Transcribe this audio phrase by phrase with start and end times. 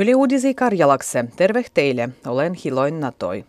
[0.00, 3.44] Yle Uudisi Karjalakse, terve teille, olen Hiloin Natoi.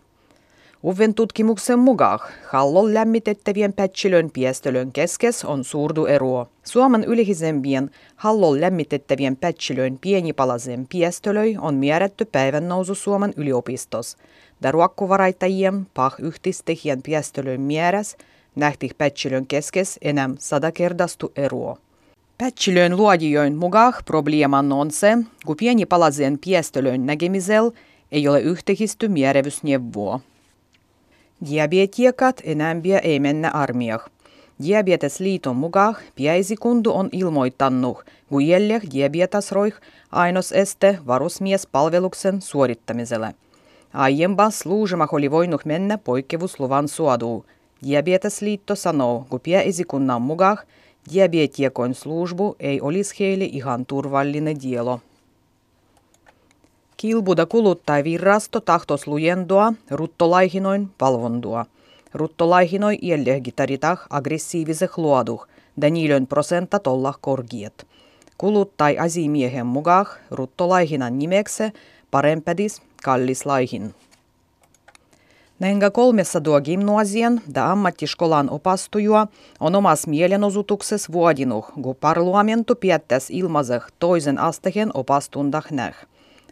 [0.84, 6.48] Uven tutkimuksen mukaan hallon lämmitettävien pätsilön piestölön keskes on suurdu eruo.
[6.64, 14.16] Suomen ylihisempien hallon lämmitettävien pätsilön pienipalaisen piestölöi on määrätty päivän nousu Suomen yliopistos.
[14.62, 18.16] Daruakkuvaraittajien pah yhtistehien piestölön määräs
[18.54, 21.78] nähti pätsilön keskes enää sadakerdastu eruo.
[22.42, 27.72] Pätsilön luojijoin mukaan probleeman on se, kun pienipalaisen piestölön näkemisellä
[28.12, 30.20] ei ole yhteisty määrävysneuvoa.
[31.50, 34.10] Diabetiekat enämpiä ei mennä armiah.
[34.66, 39.74] Diabetesliiton mukaan piäisikundu on ilmoittanut, kun jäljek diabetasroih
[40.12, 43.34] ainos este varusmiespalveluksen suorittamiselle.
[43.92, 47.46] Aiempas sluusemah oli voinut mennä poikkeavusluvan suoduu.
[47.86, 50.58] Diabetesliitto sanoo, kun piäisikunnan mukaan
[51.10, 55.00] diabetiekon službu ei olisi heille ihan turvallinen dielo.
[56.96, 61.66] Kilbuda kuluttajavirasto tahtos lujendoa ruttolaihinoin valvondua.
[62.14, 65.46] Ruttolaihinoi iällehgitaritah aggressiiviseh luoduh,
[65.80, 67.86] Danilön prosenta tolla korgiet.
[68.38, 71.72] Kuluttai asimiehen mukaan ruttolaihinan nimekse
[72.10, 73.94] parempadis kallislaihin.
[75.62, 79.26] Näinkä 300 gimnasian da ammattiskolan opastujua
[79.60, 85.94] on omas mielenosoituksessa vuodinut, kun parlamentu piettäs ilmaseh toisen astehen opastundah näh.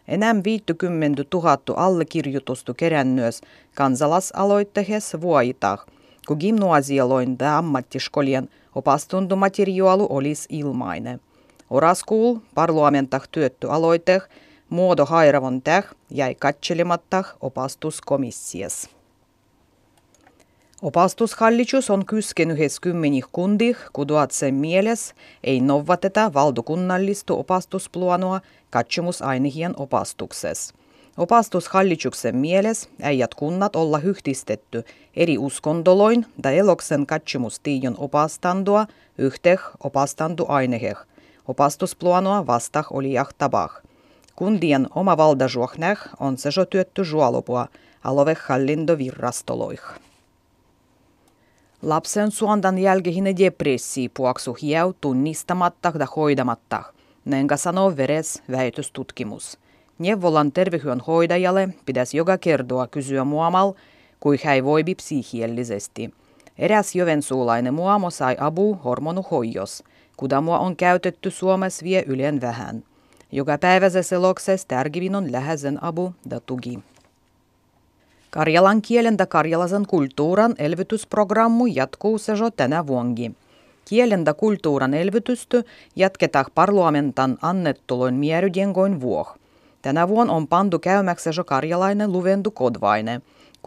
[0.07, 3.41] Enää 50 000 allekirjoitusta kerännyös
[3.75, 5.85] kansalaisaloitteessa vuoitah,
[6.27, 11.21] kun gimnasialoin ja ammattiskolien opastuntomateriaalu olisi ilmainen.
[11.69, 14.21] Oraskuul parlamentah työtty aloite
[14.69, 19.00] muodo hairavon täh jäi katselematta opastuskomissias.
[20.81, 30.75] Opastushallitus on kyskenyt kymmenih kundih, kuduatse mieles ei noudateta valdokunnallista opastuspluanoa katsomusainehien opastuksessa.
[31.17, 34.83] Opastushallituksen mieles äijät kunnat olla hyhtistetty
[35.15, 40.97] eri uskondoloin ja eloksen katsomustiijon opastandoa yhteh opastandu aineheh.
[41.47, 43.81] Opastuspluanoa vastah oli tabah.
[44.35, 47.67] Kundien oma valdajuohneh on se jo työtty juolopua
[48.03, 49.81] aloveh hallintovirrastoloih.
[51.81, 56.83] Lapsen suondan jälkehine depressii puoksu hieu tunnistamatta ja hoidamatta.
[57.25, 59.59] Nenga sanoo veres väitöstutkimus.
[59.99, 63.73] Neuvolan tervehyön hoidajalle pitäisi joka kertoa kysyä muamal,
[64.19, 66.13] kui hän voibi psihiellisesti.
[66.57, 69.83] Eräs jovensuulainen muamo sai abu hormonuhoijos.
[70.17, 72.83] Kudamua on käytetty Suomessa vie ylen vähän.
[73.31, 76.79] Joka päiväisessä eloksessa tärkivin on läheisen abu ja tuki.
[78.31, 83.35] Karjalan kielen ja karjalaisen kulttuuran elvytysprogrammu jatkuu se jo tänä vuonkin.
[83.85, 85.63] Kielen ja kulttuuran elvytystä
[85.95, 89.37] jatketaan parlamentan annettuloin mieryjengoin vuoh.
[89.81, 93.21] Tänä vuonna on pantu käymäksi jo karjalainen luvendu kodvaine,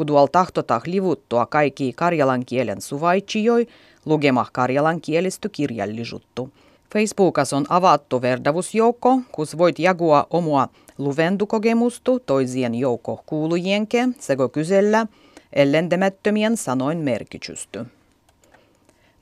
[0.07, 3.67] tuolla tahtotaan livuttua kaikki karjalan kielen suvaitsijoi
[4.05, 6.51] lugemah karjalan kielistä kirjallisuttu.
[6.93, 15.07] Facebookas on avattu verdavusjoukko, kus voit jagua omua luventukogemustu toisien joukko kuulujienke sekä kysellä
[15.53, 17.85] ellendemättömien sanoin merkitystä.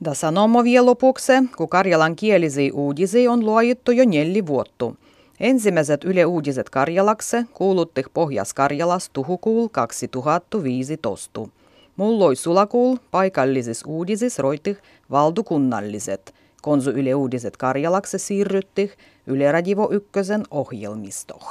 [0.05, 4.93] Da sanomo vielä lopuksi, kun karjalan kielisiä uutisia on luojittu jo neljä vuotta.
[5.41, 11.49] Ensimmäiset Yle Uudiset Karjalakse kuuluttih Pohjas-Karjalas tuhukuul 2015.
[11.97, 14.77] Mulloi sulakuul paikallisis uudisis roitih
[15.11, 18.91] valdukunnalliset– Konsu Yle Uudiset Karjalakse siirrytti
[19.27, 21.43] Yle Radio Ykkösen ohjelmistoon.